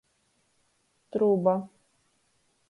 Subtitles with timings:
[1.13, 1.55] Truba.